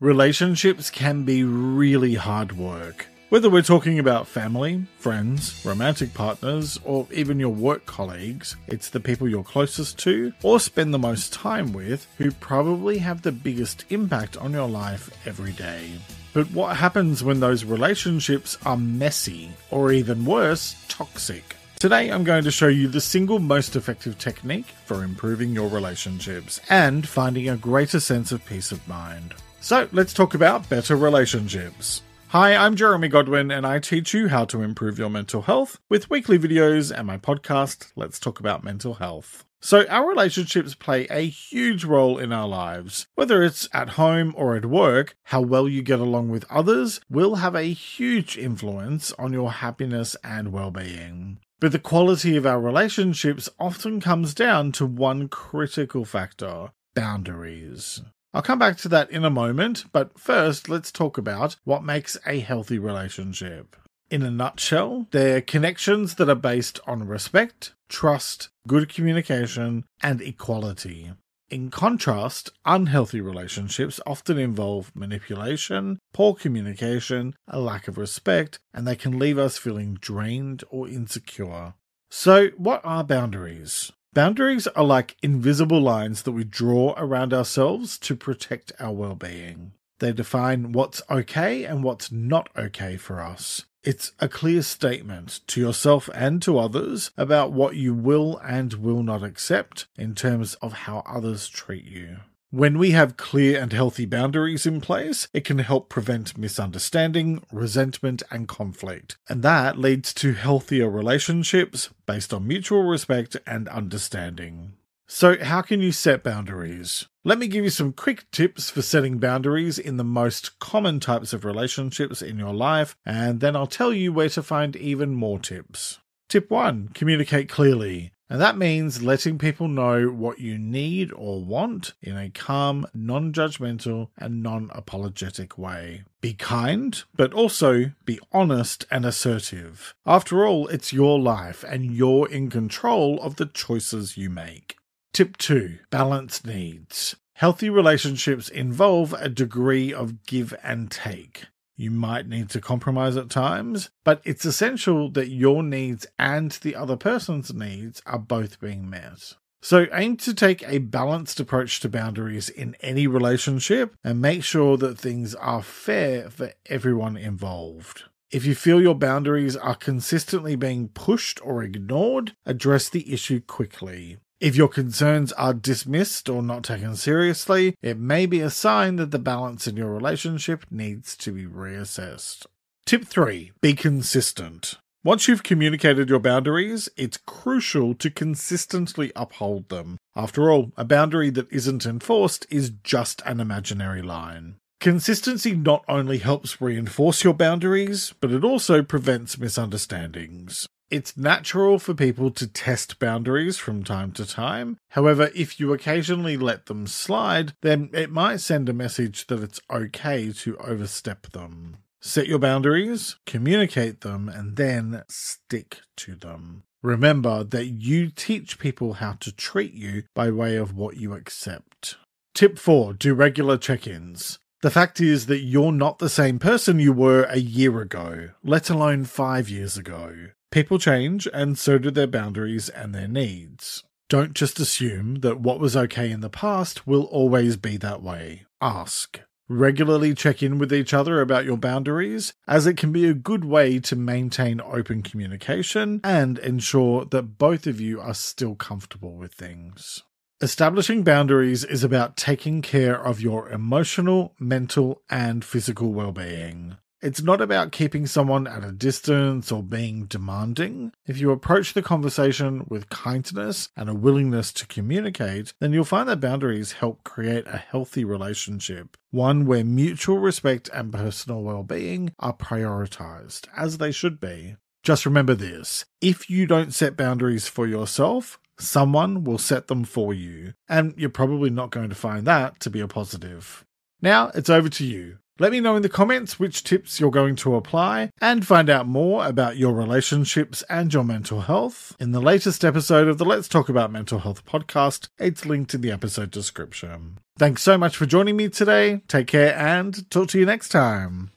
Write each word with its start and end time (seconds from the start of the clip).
Relationships 0.00 0.90
can 0.90 1.22
be 1.22 1.44
really 1.44 2.14
hard 2.14 2.50
work. 2.58 3.06
Whether 3.28 3.48
we're 3.48 3.62
talking 3.62 4.00
about 4.00 4.26
family, 4.26 4.84
friends, 4.98 5.64
romantic 5.64 6.12
partners, 6.12 6.80
or 6.82 7.06
even 7.12 7.38
your 7.38 7.50
work 7.50 7.86
colleagues, 7.86 8.56
it's 8.66 8.90
the 8.90 8.98
people 8.98 9.28
you're 9.28 9.44
closest 9.44 9.96
to 10.00 10.32
or 10.42 10.58
spend 10.58 10.92
the 10.92 10.98
most 10.98 11.32
time 11.32 11.72
with 11.72 12.08
who 12.18 12.32
probably 12.32 12.98
have 12.98 13.22
the 13.22 13.30
biggest 13.30 13.84
impact 13.90 14.36
on 14.36 14.52
your 14.52 14.68
life 14.68 15.10
every 15.28 15.52
day. 15.52 15.92
But 16.32 16.50
what 16.50 16.76
happens 16.76 17.22
when 17.22 17.38
those 17.38 17.64
relationships 17.64 18.58
are 18.66 18.76
messy, 18.76 19.52
or 19.70 19.92
even 19.92 20.24
worse, 20.24 20.74
toxic? 20.88 21.54
Today, 21.78 22.10
I'm 22.10 22.24
going 22.24 22.42
to 22.44 22.50
show 22.50 22.66
you 22.66 22.88
the 22.88 23.00
single 23.00 23.38
most 23.38 23.76
effective 23.76 24.18
technique 24.18 24.74
for 24.86 25.04
improving 25.04 25.52
your 25.52 25.68
relationships 25.68 26.60
and 26.68 27.06
finding 27.06 27.48
a 27.48 27.56
greater 27.56 28.00
sense 28.00 28.32
of 28.32 28.44
peace 28.44 28.72
of 28.72 28.88
mind. 28.88 29.34
So, 29.64 29.88
let's 29.92 30.12
talk 30.12 30.34
about 30.34 30.68
better 30.68 30.94
relationships. 30.94 32.02
Hi, 32.28 32.54
I'm 32.54 32.76
Jeremy 32.76 33.08
Godwin, 33.08 33.50
and 33.50 33.66
I 33.66 33.78
teach 33.78 34.12
you 34.12 34.28
how 34.28 34.44
to 34.44 34.60
improve 34.60 34.98
your 34.98 35.08
mental 35.08 35.40
health 35.40 35.80
with 35.88 36.10
weekly 36.10 36.38
videos 36.38 36.94
and 36.94 37.06
my 37.06 37.16
podcast, 37.16 37.90
Let's 37.96 38.20
Talk 38.20 38.38
About 38.38 38.62
Mental 38.62 38.92
Health. 38.92 39.46
So, 39.62 39.86
our 39.86 40.06
relationships 40.06 40.74
play 40.74 41.06
a 41.08 41.26
huge 41.26 41.82
role 41.82 42.18
in 42.18 42.30
our 42.30 42.46
lives. 42.46 43.06
Whether 43.14 43.42
it's 43.42 43.66
at 43.72 43.96
home 43.96 44.34
or 44.36 44.54
at 44.54 44.66
work, 44.66 45.16
how 45.22 45.40
well 45.40 45.66
you 45.66 45.80
get 45.80 45.98
along 45.98 46.28
with 46.28 46.44
others 46.50 47.00
will 47.08 47.36
have 47.36 47.54
a 47.54 47.72
huge 47.72 48.36
influence 48.36 49.12
on 49.12 49.32
your 49.32 49.50
happiness 49.50 50.14
and 50.22 50.52
well 50.52 50.72
being. 50.72 51.38
But 51.58 51.72
the 51.72 51.78
quality 51.78 52.36
of 52.36 52.44
our 52.44 52.60
relationships 52.60 53.48
often 53.58 54.02
comes 54.02 54.34
down 54.34 54.72
to 54.72 54.84
one 54.84 55.28
critical 55.28 56.04
factor 56.04 56.72
boundaries. 56.94 58.02
I'll 58.34 58.42
come 58.42 58.58
back 58.58 58.76
to 58.78 58.88
that 58.88 59.12
in 59.12 59.24
a 59.24 59.30
moment, 59.30 59.84
but 59.92 60.18
first 60.18 60.68
let's 60.68 60.90
talk 60.90 61.16
about 61.16 61.54
what 61.62 61.84
makes 61.84 62.18
a 62.26 62.40
healthy 62.40 62.80
relationship. 62.80 63.76
In 64.10 64.24
a 64.24 64.30
nutshell, 64.30 65.06
they're 65.12 65.40
connections 65.40 66.16
that 66.16 66.28
are 66.28 66.34
based 66.34 66.80
on 66.84 67.06
respect, 67.06 67.74
trust, 67.88 68.48
good 68.66 68.92
communication, 68.92 69.84
and 70.02 70.20
equality. 70.20 71.12
In 71.48 71.70
contrast, 71.70 72.50
unhealthy 72.64 73.20
relationships 73.20 74.00
often 74.04 74.36
involve 74.36 74.90
manipulation, 74.96 76.00
poor 76.12 76.34
communication, 76.34 77.36
a 77.46 77.60
lack 77.60 77.86
of 77.86 77.96
respect, 77.96 78.58
and 78.72 78.84
they 78.84 78.96
can 78.96 79.16
leave 79.16 79.38
us 79.38 79.58
feeling 79.58 79.94
drained 80.00 80.64
or 80.70 80.88
insecure. 80.88 81.74
So, 82.10 82.48
what 82.56 82.80
are 82.82 83.04
boundaries? 83.04 83.92
Boundaries 84.14 84.68
are 84.68 84.84
like 84.84 85.16
invisible 85.24 85.80
lines 85.80 86.22
that 86.22 86.30
we 86.30 86.44
draw 86.44 86.94
around 86.96 87.34
ourselves 87.34 87.98
to 87.98 88.14
protect 88.14 88.70
our 88.78 88.92
well 88.92 89.16
being. 89.16 89.72
They 89.98 90.12
define 90.12 90.70
what's 90.70 91.02
okay 91.10 91.64
and 91.64 91.82
what's 91.82 92.12
not 92.12 92.48
okay 92.56 92.96
for 92.96 93.20
us. 93.20 93.64
It's 93.82 94.12
a 94.20 94.28
clear 94.28 94.62
statement 94.62 95.40
to 95.48 95.60
yourself 95.60 96.08
and 96.14 96.40
to 96.42 96.58
others 96.58 97.10
about 97.18 97.52
what 97.52 97.74
you 97.74 97.92
will 97.92 98.38
and 98.38 98.74
will 98.74 99.02
not 99.02 99.24
accept 99.24 99.88
in 99.96 100.14
terms 100.14 100.54
of 100.62 100.72
how 100.72 101.02
others 101.06 101.48
treat 101.48 101.84
you. 101.84 102.18
When 102.54 102.78
we 102.78 102.92
have 102.92 103.16
clear 103.16 103.60
and 103.60 103.72
healthy 103.72 104.06
boundaries 104.06 104.64
in 104.64 104.80
place, 104.80 105.26
it 105.34 105.44
can 105.44 105.58
help 105.58 105.88
prevent 105.88 106.38
misunderstanding, 106.38 107.42
resentment, 107.50 108.22
and 108.30 108.46
conflict. 108.46 109.16
And 109.28 109.42
that 109.42 109.76
leads 109.76 110.14
to 110.14 110.34
healthier 110.34 110.88
relationships 110.88 111.90
based 112.06 112.32
on 112.32 112.46
mutual 112.46 112.84
respect 112.84 113.36
and 113.44 113.68
understanding. 113.70 114.74
So, 115.08 115.36
how 115.42 115.62
can 115.62 115.80
you 115.80 115.90
set 115.90 116.22
boundaries? 116.22 117.08
Let 117.24 117.40
me 117.40 117.48
give 117.48 117.64
you 117.64 117.70
some 117.70 117.92
quick 117.92 118.30
tips 118.30 118.70
for 118.70 118.82
setting 118.82 119.18
boundaries 119.18 119.76
in 119.76 119.96
the 119.96 120.04
most 120.04 120.60
common 120.60 121.00
types 121.00 121.32
of 121.32 121.44
relationships 121.44 122.22
in 122.22 122.38
your 122.38 122.54
life, 122.54 122.94
and 123.04 123.40
then 123.40 123.56
I'll 123.56 123.66
tell 123.66 123.92
you 123.92 124.12
where 124.12 124.28
to 124.28 124.44
find 124.44 124.76
even 124.76 125.12
more 125.12 125.40
tips. 125.40 125.98
Tip 126.28 126.52
1 126.52 126.90
Communicate 126.94 127.48
clearly. 127.48 128.12
And 128.30 128.40
that 128.40 128.56
means 128.56 129.02
letting 129.02 129.38
people 129.38 129.68
know 129.68 130.06
what 130.06 130.38
you 130.38 130.56
need 130.58 131.12
or 131.14 131.44
want 131.44 131.92
in 132.00 132.16
a 132.16 132.30
calm, 132.30 132.86
non 132.94 133.32
judgmental, 133.32 134.08
and 134.16 134.42
non 134.42 134.70
apologetic 134.72 135.58
way. 135.58 136.04
Be 136.20 136.32
kind, 136.32 137.02
but 137.14 137.34
also 137.34 137.92
be 138.06 138.18
honest 138.32 138.86
and 138.90 139.04
assertive. 139.04 139.94
After 140.06 140.46
all, 140.46 140.68
it's 140.68 140.92
your 140.92 141.20
life 141.20 141.64
and 141.68 141.84
you're 141.94 142.28
in 142.28 142.48
control 142.48 143.20
of 143.20 143.36
the 143.36 143.46
choices 143.46 144.16
you 144.16 144.30
make. 144.30 144.76
Tip 145.12 145.36
2 145.36 145.78
Balance 145.90 146.44
needs. 146.44 147.16
Healthy 147.34 147.68
relationships 147.68 148.48
involve 148.48 149.12
a 149.12 149.28
degree 149.28 149.92
of 149.92 150.24
give 150.24 150.54
and 150.62 150.90
take. 150.90 151.46
You 151.76 151.90
might 151.90 152.28
need 152.28 152.50
to 152.50 152.60
compromise 152.60 153.16
at 153.16 153.30
times, 153.30 153.90
but 154.04 154.20
it's 154.24 154.44
essential 154.44 155.10
that 155.12 155.28
your 155.28 155.62
needs 155.62 156.06
and 156.18 156.52
the 156.52 156.76
other 156.76 156.96
person's 156.96 157.52
needs 157.52 158.00
are 158.06 158.18
both 158.18 158.60
being 158.60 158.88
met. 158.88 159.34
So 159.60 159.86
aim 159.92 160.18
to 160.18 160.34
take 160.34 160.62
a 160.62 160.78
balanced 160.78 161.40
approach 161.40 161.80
to 161.80 161.88
boundaries 161.88 162.48
in 162.50 162.76
any 162.80 163.06
relationship 163.06 163.94
and 164.04 164.20
make 164.20 164.44
sure 164.44 164.76
that 164.76 164.98
things 164.98 165.34
are 165.34 165.62
fair 165.62 166.28
for 166.28 166.52
everyone 166.66 167.16
involved. 167.16 168.04
If 168.30 168.44
you 168.44 168.54
feel 168.54 168.82
your 168.82 168.94
boundaries 168.94 169.56
are 169.56 169.74
consistently 169.74 170.54
being 170.54 170.88
pushed 170.88 171.40
or 171.42 171.62
ignored, 171.62 172.36
address 172.44 172.88
the 172.88 173.12
issue 173.12 173.40
quickly. 173.40 174.18
If 174.44 174.56
your 174.56 174.68
concerns 174.68 175.32
are 175.32 175.54
dismissed 175.54 176.28
or 176.28 176.42
not 176.42 176.64
taken 176.64 176.96
seriously, 176.96 177.76
it 177.80 177.96
may 177.96 178.26
be 178.26 178.40
a 178.40 178.50
sign 178.50 178.96
that 178.96 179.10
the 179.10 179.18
balance 179.18 179.66
in 179.66 179.74
your 179.74 179.88
relationship 179.88 180.66
needs 180.70 181.16
to 181.16 181.32
be 181.32 181.46
reassessed. 181.46 182.44
Tip 182.84 183.06
3 183.06 183.52
Be 183.62 183.72
consistent. 183.72 184.74
Once 185.02 185.28
you've 185.28 185.44
communicated 185.44 186.10
your 186.10 186.18
boundaries, 186.18 186.90
it's 186.94 187.16
crucial 187.16 187.94
to 187.94 188.10
consistently 188.10 189.12
uphold 189.16 189.70
them. 189.70 189.96
After 190.14 190.50
all, 190.50 190.72
a 190.76 190.84
boundary 190.84 191.30
that 191.30 191.50
isn't 191.50 191.86
enforced 191.86 192.46
is 192.50 192.68
just 192.82 193.22
an 193.24 193.40
imaginary 193.40 194.02
line. 194.02 194.56
Consistency 194.78 195.52
not 195.56 195.86
only 195.88 196.18
helps 196.18 196.60
reinforce 196.60 197.24
your 197.24 197.32
boundaries, 197.32 198.12
but 198.20 198.30
it 198.30 198.44
also 198.44 198.82
prevents 198.82 199.38
misunderstandings. 199.38 200.68
It's 200.90 201.16
natural 201.16 201.78
for 201.78 201.94
people 201.94 202.30
to 202.32 202.46
test 202.46 202.98
boundaries 202.98 203.56
from 203.56 203.84
time 203.84 204.12
to 204.12 204.26
time. 204.26 204.78
However, 204.90 205.30
if 205.34 205.58
you 205.58 205.72
occasionally 205.72 206.36
let 206.36 206.66
them 206.66 206.86
slide, 206.86 207.54
then 207.62 207.90
it 207.92 208.10
might 208.10 208.40
send 208.40 208.68
a 208.68 208.74
message 208.74 209.26
that 209.26 209.42
it's 209.42 209.60
okay 209.70 210.32
to 210.32 210.56
overstep 210.58 211.32
them. 211.32 211.78
Set 212.00 212.26
your 212.26 212.38
boundaries, 212.38 213.16
communicate 213.24 214.02
them, 214.02 214.28
and 214.28 214.56
then 214.56 215.02
stick 215.08 215.80
to 215.96 216.14
them. 216.14 216.64
Remember 216.82 217.42
that 217.42 217.64
you 217.64 218.10
teach 218.10 218.58
people 218.58 218.94
how 218.94 219.12
to 219.14 219.32
treat 219.32 219.72
you 219.72 220.02
by 220.14 220.30
way 220.30 220.56
of 220.56 220.76
what 220.76 220.98
you 220.98 221.14
accept. 221.14 221.96
Tip 222.34 222.58
4 222.58 222.92
Do 222.92 223.14
regular 223.14 223.56
check 223.56 223.86
ins. 223.86 224.38
The 224.60 224.70
fact 224.70 225.00
is 225.00 225.26
that 225.26 225.40
you're 225.40 225.72
not 225.72 225.98
the 225.98 226.10
same 226.10 226.38
person 226.38 226.78
you 226.78 226.92
were 226.92 227.24
a 227.24 227.38
year 227.38 227.80
ago, 227.80 228.30
let 228.42 228.68
alone 228.68 229.04
five 229.04 229.48
years 229.48 229.78
ago. 229.78 230.28
People 230.54 230.78
change, 230.78 231.26
and 231.34 231.58
so 231.58 231.78
do 231.78 231.90
their 231.90 232.06
boundaries 232.06 232.68
and 232.68 232.94
their 232.94 233.08
needs. 233.08 233.82
Don't 234.08 234.34
just 234.34 234.60
assume 234.60 235.16
that 235.16 235.40
what 235.40 235.58
was 235.58 235.76
okay 235.76 236.12
in 236.12 236.20
the 236.20 236.30
past 236.30 236.86
will 236.86 237.02
always 237.06 237.56
be 237.56 237.76
that 237.78 238.04
way. 238.04 238.44
Ask. 238.60 239.18
Regularly 239.48 240.14
check 240.14 240.44
in 240.44 240.58
with 240.58 240.72
each 240.72 240.94
other 240.94 241.20
about 241.20 241.44
your 241.44 241.56
boundaries, 241.56 242.34
as 242.46 242.68
it 242.68 242.76
can 242.76 242.92
be 242.92 243.04
a 243.08 243.14
good 243.14 243.44
way 243.44 243.80
to 243.80 243.96
maintain 243.96 244.60
open 244.60 245.02
communication 245.02 246.00
and 246.04 246.38
ensure 246.38 247.04
that 247.06 247.36
both 247.36 247.66
of 247.66 247.80
you 247.80 248.00
are 248.00 248.14
still 248.14 248.54
comfortable 248.54 249.16
with 249.16 249.34
things. 249.34 250.04
Establishing 250.40 251.02
boundaries 251.02 251.64
is 251.64 251.82
about 251.82 252.16
taking 252.16 252.62
care 252.62 253.04
of 253.04 253.20
your 253.20 253.48
emotional, 253.48 254.36
mental, 254.38 255.02
and 255.10 255.44
physical 255.44 255.92
well 255.92 256.12
being. 256.12 256.76
It's 257.04 257.20
not 257.20 257.42
about 257.42 257.70
keeping 257.70 258.06
someone 258.06 258.46
at 258.46 258.64
a 258.64 258.72
distance 258.72 259.52
or 259.52 259.62
being 259.62 260.06
demanding. 260.06 260.90
If 261.06 261.20
you 261.20 261.32
approach 261.32 261.74
the 261.74 261.82
conversation 261.82 262.64
with 262.66 262.88
kindness 262.88 263.68
and 263.76 263.90
a 263.90 263.94
willingness 263.94 264.54
to 264.54 264.66
communicate, 264.66 265.52
then 265.60 265.74
you'll 265.74 265.84
find 265.84 266.08
that 266.08 266.20
boundaries 266.20 266.72
help 266.72 267.04
create 267.04 267.46
a 267.46 267.58
healthy 267.58 268.06
relationship, 268.06 268.96
one 269.10 269.44
where 269.44 269.62
mutual 269.62 270.18
respect 270.18 270.70
and 270.72 270.94
personal 270.94 271.42
well 271.42 271.62
being 271.62 272.14
are 272.20 272.32
prioritized, 272.32 273.48
as 273.54 273.76
they 273.76 273.92
should 273.92 274.18
be. 274.18 274.56
Just 274.82 275.04
remember 275.04 275.34
this 275.34 275.84
if 276.00 276.30
you 276.30 276.46
don't 276.46 276.72
set 276.72 276.96
boundaries 276.96 277.46
for 277.46 277.66
yourself, 277.66 278.40
someone 278.58 279.24
will 279.24 279.36
set 279.36 279.66
them 279.66 279.84
for 279.84 280.14
you, 280.14 280.54
and 280.70 280.94
you're 280.96 281.10
probably 281.10 281.50
not 281.50 281.70
going 281.70 281.90
to 281.90 281.94
find 281.94 282.26
that 282.26 282.60
to 282.60 282.70
be 282.70 282.80
a 282.80 282.88
positive. 282.88 283.62
Now 284.00 284.30
it's 284.34 284.48
over 284.48 284.70
to 284.70 284.86
you. 284.86 285.18
Let 285.40 285.50
me 285.50 285.58
know 285.58 285.74
in 285.74 285.82
the 285.82 285.88
comments 285.88 286.38
which 286.38 286.62
tips 286.62 287.00
you're 287.00 287.10
going 287.10 287.34
to 287.36 287.56
apply 287.56 288.10
and 288.20 288.46
find 288.46 288.70
out 288.70 288.86
more 288.86 289.26
about 289.26 289.56
your 289.56 289.72
relationships 289.72 290.62
and 290.70 290.94
your 290.94 291.02
mental 291.02 291.40
health 291.40 291.96
in 291.98 292.12
the 292.12 292.20
latest 292.20 292.64
episode 292.64 293.08
of 293.08 293.18
the 293.18 293.24
Let's 293.24 293.48
Talk 293.48 293.68
About 293.68 293.90
Mental 293.90 294.20
Health 294.20 294.46
podcast. 294.46 295.08
It's 295.18 295.44
linked 295.44 295.74
in 295.74 295.80
the 295.80 295.90
episode 295.90 296.30
description. 296.30 297.18
Thanks 297.36 297.62
so 297.62 297.76
much 297.76 297.96
for 297.96 298.06
joining 298.06 298.36
me 298.36 298.48
today. 298.48 299.02
Take 299.08 299.26
care 299.26 299.56
and 299.56 300.08
talk 300.08 300.28
to 300.28 300.38
you 300.38 300.46
next 300.46 300.68
time. 300.68 301.32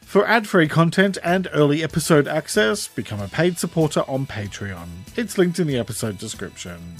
For 0.00 0.26
ad 0.26 0.48
free 0.48 0.66
content 0.66 1.18
and 1.22 1.46
early 1.52 1.82
episode 1.82 2.26
access, 2.26 2.88
become 2.88 3.20
a 3.20 3.28
paid 3.28 3.58
supporter 3.58 4.04
on 4.08 4.24
Patreon. 4.24 4.88
It's 5.14 5.36
linked 5.36 5.58
in 5.58 5.66
the 5.66 5.76
episode 5.76 6.16
description. 6.16 6.96